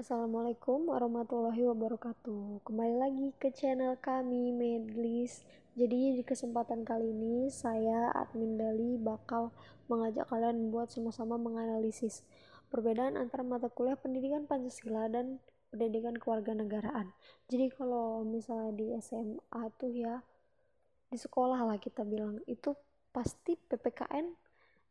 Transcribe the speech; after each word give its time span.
Assalamualaikum 0.00 0.88
warahmatullahi 0.88 1.60
wabarakatuh. 1.60 2.64
Kembali 2.64 2.96
lagi 2.96 3.28
ke 3.36 3.52
channel 3.52 4.00
kami 4.00 4.48
Medlis. 4.48 5.44
Jadi 5.76 6.16
di 6.16 6.24
kesempatan 6.24 6.88
kali 6.88 7.12
ini 7.12 7.52
Saya 7.52 8.08
admin 8.16 8.56
Dali 8.56 8.96
bakal 8.96 9.52
mengajak 9.92 10.24
kalian 10.32 10.72
buat 10.72 10.88
sama-sama 10.88 11.36
menganalisis 11.36 12.24
Perbedaan 12.72 13.20
antara 13.20 13.44
mata 13.44 13.68
kuliah 13.68 13.92
pendidikan 13.92 14.48
Pancasila 14.48 15.12
dan 15.12 15.36
pendidikan 15.68 16.16
kewarganegaraan. 16.16 17.12
Jadi 17.52 17.68
kalau 17.68 18.24
misalnya 18.24 18.72
di 18.72 18.96
SMA 19.04 19.62
tuh 19.76 19.92
ya 19.92 20.24
Di 21.12 21.20
sekolah 21.20 21.60
lah 21.60 21.76
kita 21.76 22.08
bilang 22.08 22.40
Itu 22.48 22.72
pasti 23.12 23.52
PPKN 23.52 24.32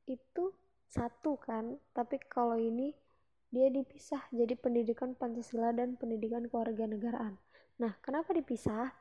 itu 0.05 0.54
satu 0.86 1.34
kan. 1.41 1.82
Tapi 1.98 2.21
kalau 2.30 2.62
ini 2.62 3.09
dia 3.50 3.68
dipisah 3.73 4.21
jadi 4.29 4.54
pendidikan 4.54 5.18
Pancasila 5.18 5.73
dan 5.73 5.98
pendidikan 5.98 6.45
kewarganegaraan. 6.45 7.41
Nah, 7.81 7.98
kenapa 8.05 8.34
dipisah? 8.38 8.94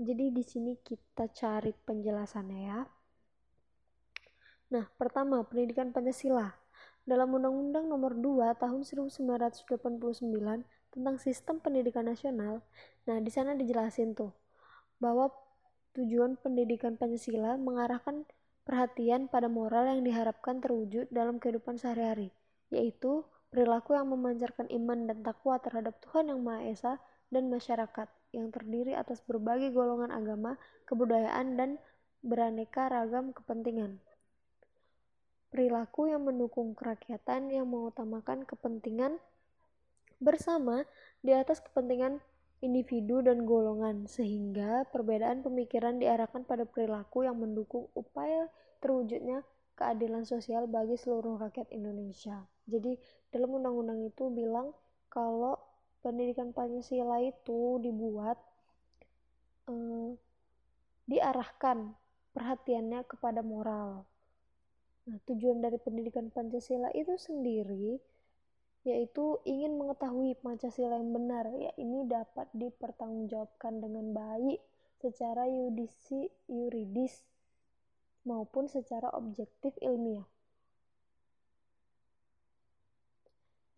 Jadi 0.00 0.34
di 0.34 0.42
sini 0.42 0.74
kita 0.82 1.30
cari 1.30 1.70
penjelasannya 1.70 2.60
ya. 2.66 2.80
Nah, 4.72 4.88
pertama, 4.98 5.44
pendidikan 5.46 5.94
Pancasila. 5.94 6.50
Dalam 7.02 7.34
Undang-Undang 7.34 7.86
Nomor 7.90 8.14
2 8.18 8.56
Tahun 8.58 8.82
1989 8.82 9.74
tentang 10.94 11.16
Sistem 11.18 11.58
Pendidikan 11.58 12.06
Nasional, 12.06 12.62
nah 13.02 13.18
di 13.18 13.26
sana 13.26 13.58
dijelasin 13.58 14.14
tuh 14.14 14.30
bahwa 15.02 15.34
tujuan 15.98 16.38
pendidikan 16.38 16.94
Pancasila 16.94 17.58
mengarahkan 17.58 18.22
perhatian 18.62 19.26
pada 19.26 19.50
moral 19.50 19.90
yang 19.90 20.06
diharapkan 20.06 20.62
terwujud 20.62 21.10
dalam 21.10 21.42
kehidupan 21.42 21.74
sehari-hari, 21.76 22.30
yaitu 22.70 23.26
perilaku 23.52 23.92
yang 23.92 24.08
memancarkan 24.08 24.66
iman 24.72 25.04
dan 25.04 25.20
takwa 25.20 25.60
terhadap 25.60 26.00
Tuhan 26.08 26.32
Yang 26.32 26.40
Maha 26.40 26.60
Esa 26.72 26.92
dan 27.28 27.52
masyarakat 27.52 28.08
yang 28.32 28.48
terdiri 28.48 28.96
atas 28.96 29.20
berbagai 29.20 29.76
golongan 29.76 30.08
agama, 30.08 30.56
kebudayaan, 30.88 31.60
dan 31.60 31.70
beraneka 32.24 32.88
ragam 32.88 33.36
kepentingan. 33.36 34.00
Perilaku 35.52 36.08
yang 36.08 36.24
mendukung 36.24 36.72
kerakyatan 36.72 37.52
yang 37.52 37.68
mengutamakan 37.68 38.48
kepentingan 38.48 39.20
bersama 40.16 40.88
di 41.20 41.36
atas 41.36 41.60
kepentingan 41.60 42.24
individu 42.64 43.20
dan 43.20 43.44
golongan, 43.44 44.08
sehingga 44.08 44.88
perbedaan 44.88 45.44
pemikiran 45.44 46.00
diarahkan 46.00 46.48
pada 46.48 46.64
perilaku 46.64 47.28
yang 47.28 47.36
mendukung 47.36 47.92
upaya 47.92 48.48
terwujudnya 48.80 49.44
keadilan 49.82 50.22
sosial 50.22 50.70
bagi 50.70 50.94
seluruh 50.94 51.42
rakyat 51.42 51.66
Indonesia. 51.74 52.46
Jadi 52.70 52.94
dalam 53.34 53.58
undang-undang 53.58 54.06
itu 54.06 54.30
bilang 54.30 54.70
kalau 55.10 55.58
pendidikan 56.06 56.54
Pancasila 56.54 57.18
itu 57.18 57.82
dibuat 57.82 58.38
eh, 59.66 60.14
diarahkan 61.10 61.98
perhatiannya 62.30 63.02
kepada 63.10 63.42
moral. 63.42 64.06
Nah, 65.02 65.18
tujuan 65.26 65.58
dari 65.58 65.82
pendidikan 65.82 66.30
Pancasila 66.30 66.94
itu 66.94 67.18
sendiri 67.18 67.98
yaitu 68.82 69.38
ingin 69.46 69.78
mengetahui 69.78 70.34
Pancasila 70.42 70.98
yang 70.98 71.14
benar, 71.14 71.46
ya 71.54 71.70
ini 71.78 72.02
dapat 72.06 72.50
dipertanggungjawabkan 72.54 73.78
dengan 73.78 74.10
baik 74.10 74.58
secara 74.98 75.46
yudisi 75.46 76.26
yuridis 76.50 77.22
maupun 78.22 78.70
secara 78.70 79.10
objektif 79.14 79.74
ilmiah. 79.82 80.26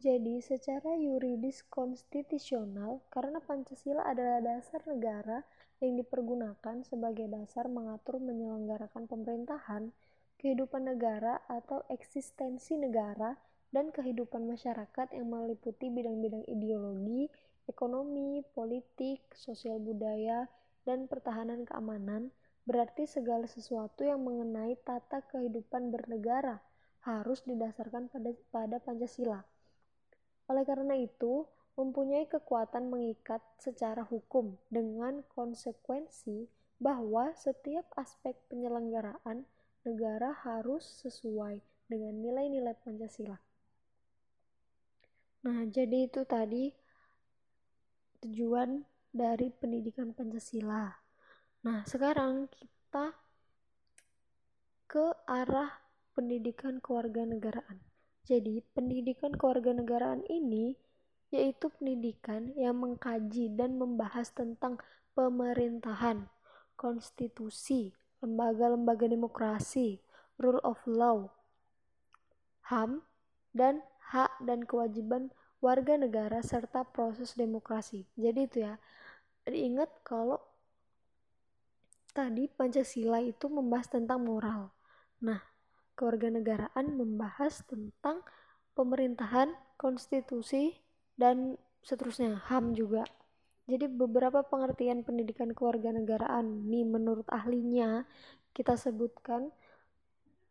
Jadi, 0.05 0.45
secara 0.45 1.01
yuridis 1.01 1.65
konstitusional, 1.73 3.01
karena 3.09 3.41
Pancasila 3.41 4.05
adalah 4.05 4.45
dasar 4.45 4.85
negara 4.85 5.41
yang 5.81 5.97
dipergunakan 5.97 6.85
sebagai 6.85 7.25
dasar 7.25 7.73
mengatur 7.73 8.21
menyelenggarakan 8.21 9.09
pemerintahan, 9.09 9.97
kehidupan 10.37 10.93
negara 10.93 11.41
atau 11.49 11.89
eksistensi 11.89 12.77
negara, 12.77 13.41
dan 13.73 13.91
kehidupan 13.91 14.45
masyarakat 14.45 15.17
yang 15.17 15.27
meliputi 15.33 15.89
bidang-bidang 15.89 16.47
ideologi, 16.53 17.27
ekonomi, 17.65 18.45
politik, 18.53 19.25
sosial 19.33 19.81
budaya, 19.81 20.47
dan 20.85 21.09
pertahanan 21.09 21.65
keamanan, 21.65 22.29
berarti 22.65 23.05
segala 23.05 23.45
sesuatu 23.45 24.05
yang 24.05 24.25
mengenai 24.25 24.77
tata 24.83 25.21
kehidupan 25.29 25.93
bernegara 25.93 26.65
harus 27.05 27.45
didasarkan 27.45 28.09
pada, 28.09 28.33
pada 28.49 28.77
Pancasila 28.81 29.45
oleh 30.45 30.65
karena 30.69 30.95
itu, 31.01 31.49
mempunyai 31.75 32.29
kekuatan 32.29 32.93
mengikat 32.93 33.41
secara 33.57 34.05
hukum 34.05 34.61
dengan 34.69 35.25
konsekuensi 35.33 36.47
bahwa 36.79 37.33
setiap 37.35 37.89
aspek 37.97 38.37
penyelenggaraan 38.53 39.49
negara 39.89 40.37
harus 40.45 40.85
sesuai 41.03 41.65
dengan 41.89 42.15
nilai-nilai 42.21 42.77
Pancasila. 42.85 43.41
Nah, 45.45 45.61
jadi 45.69 46.09
itu 46.09 46.25
tadi 46.29 46.73
tujuan 48.25 48.85
dari 49.13 49.49
pendidikan 49.49 50.13
Pancasila. 50.13 51.04
Nah, 51.65 51.81
sekarang 51.89 52.53
kita 52.53 53.17
ke 54.85 55.07
arah 55.25 55.73
pendidikan 56.13 56.77
kewarganegaraan. 56.79 57.81
Jadi, 58.29 58.61
pendidikan 58.77 59.33
kewarganegaraan 59.33 60.29
ini 60.29 60.77
yaitu 61.33 61.67
pendidikan 61.81 62.55
yang 62.55 62.79
mengkaji 62.79 63.51
dan 63.59 63.75
membahas 63.75 64.31
tentang 64.31 64.79
pemerintahan, 65.19 66.31
konstitusi, 66.79 67.91
lembaga-lembaga 68.23 69.11
demokrasi, 69.11 69.99
rule 70.39 70.63
of 70.63 70.79
law, 70.87 71.33
HAM, 72.71 73.03
dan 73.51 73.83
hak 74.15 74.31
dan 74.47 74.63
kewajiban 74.63 75.35
warga 75.59 75.99
negara 75.99 76.39
serta 76.39 76.87
proses 76.87 77.35
demokrasi. 77.35 78.07
Jadi 78.15 78.41
itu 78.47 78.59
ya, 78.63 78.79
diingat 79.49 79.91
kalau 80.07 80.39
tadi 82.15 82.47
Pancasila 82.47 83.19
itu 83.19 83.51
membahas 83.51 83.91
tentang 83.91 84.23
moral. 84.23 84.71
Nah, 85.21 85.43
kewarganegaraan 85.99 86.95
membahas 86.95 87.67
tentang 87.67 88.23
pemerintahan, 88.79 89.51
konstitusi, 89.75 90.79
dan 91.19 91.59
seterusnya, 91.83 92.39
HAM 92.47 92.79
juga. 92.79 93.03
Jadi 93.65 93.89
beberapa 93.89 94.45
pengertian 94.45 95.03
pendidikan 95.03 95.51
kewarganegaraan 95.57 96.69
nih 96.69 96.85
menurut 96.85 97.25
ahlinya 97.33 98.05
kita 98.53 98.77
sebutkan 98.77 99.49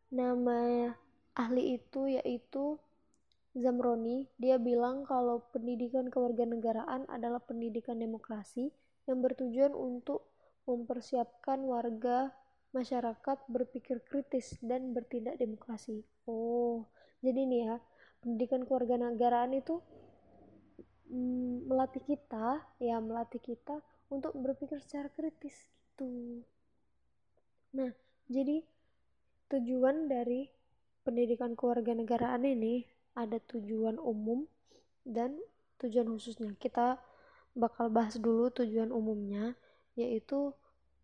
nama 0.10 0.90
ahli 1.38 1.78
itu 1.78 2.10
yaitu 2.10 2.82
Zamroni 3.54 4.26
dia 4.42 4.58
bilang 4.58 5.06
kalau 5.06 5.46
pendidikan 5.54 6.10
kewarganegaraan 6.10 7.06
adalah 7.06 7.38
pendidikan 7.38 8.02
demokrasi 8.02 8.74
yang 9.06 9.22
bertujuan 9.22 9.78
untuk 9.78 10.33
mempersiapkan 10.64 11.60
warga 11.64 12.32
masyarakat 12.74 13.38
berpikir 13.48 14.02
kritis 14.02 14.58
dan 14.64 14.96
bertindak 14.96 15.38
demokrasi. 15.38 16.02
Oh, 16.26 16.90
jadi 17.22 17.46
nih 17.46 17.62
ya, 17.70 17.76
pendidikan 18.24 18.66
kewarganegaraan 18.66 19.54
itu 19.54 19.84
mm, 21.12 21.70
melatih 21.70 22.02
kita, 22.02 22.64
ya 22.82 22.98
melatih 22.98 23.40
kita 23.40 23.84
untuk 24.10 24.34
berpikir 24.38 24.82
secara 24.82 25.10
kritis 25.14 25.54
gitu. 25.94 26.42
Nah, 27.78 27.94
jadi 28.26 28.66
tujuan 29.54 30.10
dari 30.10 30.50
pendidikan 31.06 31.54
kewarganegaraan 31.54 32.42
ini 32.50 32.86
ada 33.14 33.38
tujuan 33.38 34.02
umum 34.02 34.50
dan 35.06 35.38
tujuan 35.78 36.10
khususnya. 36.10 36.58
Kita 36.58 36.98
bakal 37.54 37.94
bahas 37.94 38.18
dulu 38.18 38.50
tujuan 38.50 38.90
umumnya, 38.90 39.54
yaitu 39.94 40.54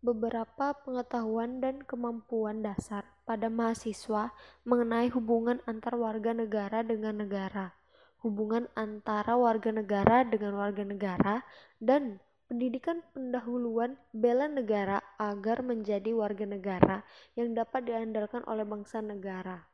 beberapa 0.00 0.72
pengetahuan 0.80 1.60
dan 1.60 1.84
kemampuan 1.84 2.64
dasar 2.64 3.04
pada 3.28 3.52
mahasiswa 3.52 4.32
mengenai 4.64 5.12
hubungan 5.12 5.60
antar 5.68 5.94
warga 6.00 6.32
negara 6.32 6.80
dengan 6.80 7.20
negara, 7.20 7.76
hubungan 8.24 8.66
antara 8.72 9.36
warga 9.36 9.70
negara 9.70 10.24
dengan 10.24 10.56
warga 10.56 10.82
negara, 10.88 11.44
dan 11.78 12.16
pendidikan 12.48 13.04
pendahuluan 13.14 13.94
bela 14.10 14.50
negara 14.50 14.98
agar 15.20 15.62
menjadi 15.62 16.10
warga 16.16 16.48
negara 16.48 16.96
yang 17.38 17.54
dapat 17.54 17.86
diandalkan 17.86 18.42
oleh 18.48 18.64
bangsa 18.66 19.04
negara. 19.04 19.68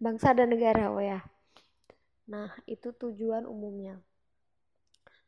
Bangsa 0.00 0.34
dan 0.34 0.50
negara, 0.50 0.90
oh 0.90 0.98
ya. 0.98 1.22
Nah, 2.26 2.50
itu 2.64 2.90
tujuan 2.96 3.44
umumnya. 3.46 4.00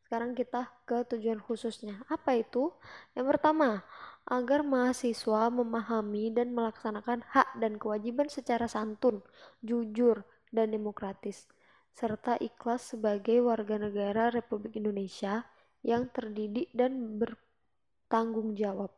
Sekarang 0.07 0.39
kita 0.39 0.71
ke 0.87 1.03
tujuan 1.11 1.43
khususnya. 1.43 1.99
Apa 2.07 2.39
itu? 2.39 2.71
Yang 3.19 3.27
pertama, 3.35 3.83
agar 4.23 4.63
mahasiswa 4.63 5.51
memahami 5.51 6.31
dan 6.31 6.55
melaksanakan 6.55 7.27
hak 7.27 7.59
dan 7.59 7.75
kewajiban 7.75 8.31
secara 8.31 8.71
santun, 8.71 9.27
jujur, 9.67 10.23
dan 10.55 10.71
demokratis. 10.71 11.51
serta 11.97 12.37
ikhlas 12.45 12.93
sebagai 12.93 13.41
warga 13.41 13.81
negara 13.81 14.29
Republik 14.29 14.77
Indonesia 14.77 15.49
yang 15.81 16.13
terdidik 16.13 16.69
dan 16.77 17.17
bertanggung 17.17 18.53
jawab. 18.53 18.93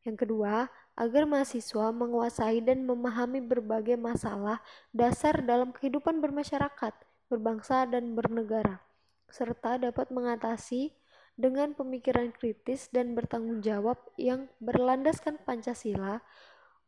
Yang 0.00 0.24
kedua, 0.24 0.72
agar 0.96 1.28
mahasiswa 1.28 1.92
menguasai 1.92 2.64
dan 2.64 2.88
memahami 2.88 3.44
berbagai 3.44 4.00
masalah 4.00 4.64
dasar 4.96 5.44
dalam 5.44 5.76
kehidupan 5.76 6.24
bermasyarakat, 6.24 6.94
berbangsa, 7.28 7.84
dan 7.84 8.16
bernegara, 8.16 8.80
serta 9.30 9.78
dapat 9.80 10.08
mengatasi 10.14 10.94
dengan 11.36 11.76
pemikiran 11.76 12.32
kritis 12.32 12.88
dan 12.88 13.12
bertanggung 13.12 13.60
jawab 13.60 14.00
yang 14.16 14.48
berlandaskan 14.56 15.36
Pancasila, 15.44 16.24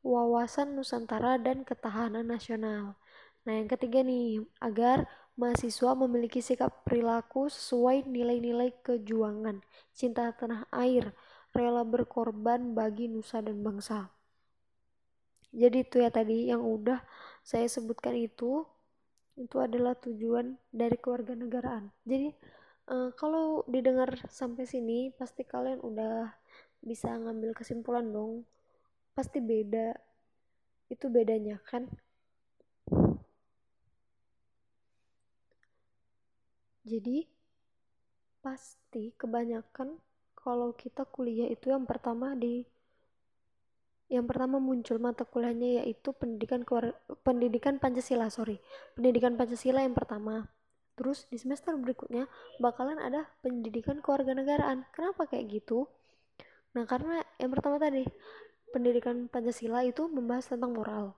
wawasan 0.01 0.73
Nusantara, 0.73 1.37
dan 1.37 1.69
ketahanan 1.69 2.25
nasional. 2.25 2.97
Nah, 3.45 3.53
yang 3.53 3.69
ketiga 3.69 4.01
nih, 4.01 4.41
agar 4.59 5.05
mahasiswa 5.37 5.93
memiliki 5.95 6.41
sikap 6.41 6.83
perilaku 6.89 7.53
sesuai 7.53 8.09
nilai-nilai 8.09 8.73
kejuangan, 8.81 9.61
cinta 9.93 10.33
tanah 10.33 10.65
air, 10.73 11.13
rela 11.53 11.85
berkorban 11.85 12.73
bagi 12.73 13.07
nusa 13.07 13.45
dan 13.45 13.61
bangsa. 13.61 14.11
Jadi 15.53 15.81
itu 15.81 15.97
ya 16.05 16.13
tadi 16.13 16.53
yang 16.53 16.61
udah 16.61 17.01
saya 17.41 17.65
sebutkan 17.69 18.13
itu 18.13 18.69
itu 19.39 19.57
adalah 19.63 19.95
tujuan 19.95 20.59
dari 20.75 20.99
keluarga 20.99 21.39
negaraan. 21.39 21.95
Jadi 22.03 22.35
uh, 22.91 23.11
kalau 23.15 23.63
didengar 23.71 24.19
sampai 24.29 24.67
sini 24.67 25.15
pasti 25.15 25.47
kalian 25.47 25.79
udah 25.81 26.27
bisa 26.83 27.15
ngambil 27.15 27.55
kesimpulan 27.55 28.11
dong. 28.11 28.43
Pasti 29.15 29.39
beda. 29.39 29.95
Itu 30.91 31.07
bedanya 31.09 31.63
kan? 31.63 31.87
Jadi 36.89 37.29
pasti 38.41 39.13
kebanyakan 39.13 40.01
kalau 40.33 40.73
kita 40.73 41.05
kuliah 41.05 41.53
itu 41.53 41.69
yang 41.69 41.85
pertama 41.85 42.33
di 42.33 42.65
yang 44.09 44.25
pertama 44.25 44.57
muncul 44.57 44.97
mata 44.97 45.29
kuliahnya 45.29 45.85
yaitu 45.85 46.17
pendidikan 46.17 46.65
pendidikan 47.21 47.77
Pancasila 47.77 48.33
sorry. 48.33 48.57
Pendidikan 48.97 49.37
Pancasila 49.37 49.85
yang 49.85 49.93
pertama. 49.93 50.49
Terus 50.97 51.29
di 51.29 51.37
semester 51.37 51.77
berikutnya 51.77 52.25
bakalan 52.57 52.97
ada 52.97 53.29
pendidikan 53.45 54.01
kewarganegaraan. 54.01 54.89
Kenapa 54.97 55.29
kayak 55.29 55.61
gitu? 55.61 55.87
Nah 56.73 56.89
karena 56.89 57.21
yang 57.37 57.53
pertama 57.53 57.77
tadi 57.77 58.09
pendidikan 58.73 59.29
Pancasila 59.29 59.85
itu 59.85 60.09
membahas 60.09 60.49
tentang 60.49 60.73
moral. 60.73 61.13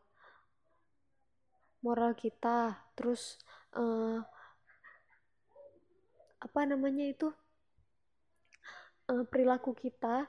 Moral 1.80 2.18
kita 2.18 2.74
terus 2.98 3.38
uh, 3.78 4.18
apa 6.42 6.60
namanya 6.66 7.06
itu 7.06 7.30
uh, 9.08 9.24
perilaku 9.30 9.78
kita 9.78 10.26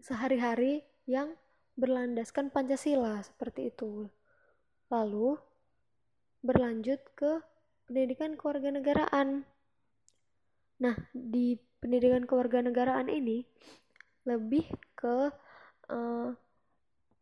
sehari-hari 0.00 0.82
yang 1.04 1.36
berlandaskan 1.74 2.50
Pancasila 2.54 3.18
seperti 3.22 3.70
itu. 3.70 4.06
Lalu 4.90 5.38
berlanjut 6.44 7.00
ke 7.18 7.42
pendidikan 7.88 8.36
kewarganegaraan. 8.38 9.48
Nah, 10.80 10.96
di 11.12 11.58
pendidikan 11.80 12.24
kewarganegaraan 12.24 13.08
ini 13.12 13.44
lebih 14.24 14.64
ke 14.96 15.28
uh, 15.92 16.30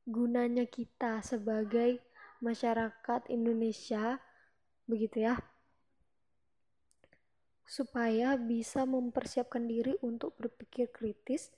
gunanya 0.06 0.66
kita 0.66 1.22
sebagai 1.22 2.02
masyarakat 2.42 3.30
Indonesia 3.30 4.18
begitu 4.86 5.22
ya 5.30 5.38
supaya 7.62 8.34
bisa 8.34 8.82
mempersiapkan 8.82 9.64
diri 9.64 9.94
untuk 10.02 10.34
berpikir 10.36 10.90
kritis 10.90 11.54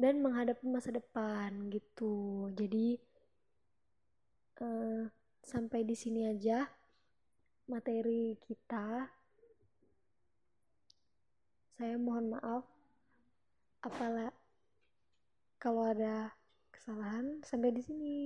dan 0.00 0.24
menghadapi 0.24 0.64
masa 0.64 0.96
depan 0.96 1.68
gitu. 1.68 2.48
Jadi 2.56 2.96
uh, 4.64 5.04
sampai 5.44 5.84
di 5.84 5.92
sini 5.92 6.24
aja 6.24 6.64
materi 7.68 8.40
kita. 8.40 9.12
Saya 11.76 11.96
mohon 12.00 12.32
maaf 12.32 12.64
apalah 13.84 14.32
kalau 15.60 15.92
ada 15.92 16.32
kesalahan 16.72 17.44
sampai 17.44 17.68
di 17.76 17.82
sini. 17.84 18.24